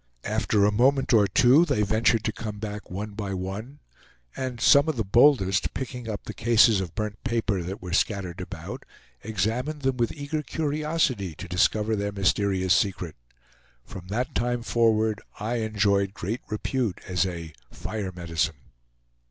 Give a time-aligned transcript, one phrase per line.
[0.25, 3.77] After a moment or two, they ventured to come back one by one,
[4.35, 8.41] and some of the boldest, picking up the cases of burnt paper that were scattered
[8.41, 8.83] about,
[9.21, 13.15] examined them with eager curiosity to discover their mysterious secret.
[13.85, 18.55] From that time forward I enjoyed great repute as a "fire medicine."